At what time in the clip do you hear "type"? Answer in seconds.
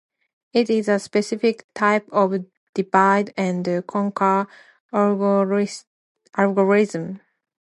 1.75-2.07